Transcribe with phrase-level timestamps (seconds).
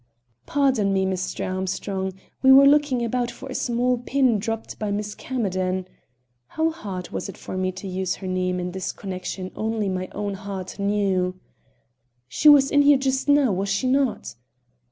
[0.47, 1.45] "Pardon me, Mr.
[1.47, 2.11] Armstrong,
[2.41, 5.87] we were looking about for a small pin dropped by Miss Camerden."
[6.47, 10.07] (How hard it was for me to use her name in this connection only my
[10.11, 11.39] own heart knew.)
[12.27, 14.33] "She was in here just now, was she not?"